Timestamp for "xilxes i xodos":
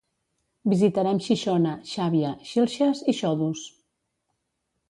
2.53-3.67